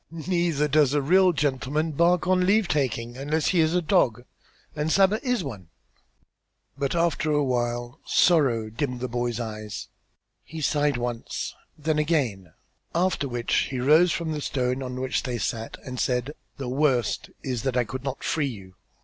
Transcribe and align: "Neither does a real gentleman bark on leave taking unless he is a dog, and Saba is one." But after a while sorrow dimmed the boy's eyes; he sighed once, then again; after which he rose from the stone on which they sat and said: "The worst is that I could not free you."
"Neither 0.09 0.67
does 0.67 0.95
a 0.95 1.01
real 1.03 1.31
gentleman 1.31 1.91
bark 1.91 2.25
on 2.25 2.43
leave 2.47 2.67
taking 2.67 3.15
unless 3.17 3.49
he 3.49 3.59
is 3.59 3.75
a 3.75 3.83
dog, 3.83 4.25
and 4.75 4.91
Saba 4.91 5.19
is 5.23 5.43
one." 5.43 5.67
But 6.75 6.95
after 6.95 7.29
a 7.29 7.43
while 7.43 7.99
sorrow 8.07 8.71
dimmed 8.71 8.99
the 8.99 9.07
boy's 9.07 9.39
eyes; 9.39 9.89
he 10.43 10.59
sighed 10.59 10.97
once, 10.97 11.53
then 11.77 11.99
again; 11.99 12.51
after 12.95 13.27
which 13.27 13.67
he 13.69 13.79
rose 13.79 14.11
from 14.11 14.31
the 14.31 14.41
stone 14.41 14.81
on 14.81 14.99
which 14.99 15.21
they 15.21 15.37
sat 15.37 15.77
and 15.85 15.99
said: 15.99 16.33
"The 16.57 16.67
worst 16.67 17.29
is 17.43 17.61
that 17.61 17.77
I 17.77 17.83
could 17.83 18.03
not 18.03 18.23
free 18.23 18.47
you." 18.47 18.73